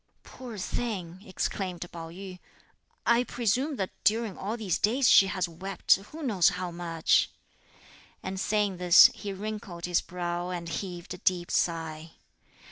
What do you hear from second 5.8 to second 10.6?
who knows how much;" and saying this he wrinkled his brow